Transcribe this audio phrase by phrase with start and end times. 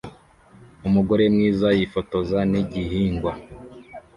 [0.87, 3.31] Umugore mwiza yifotoza nigihingwa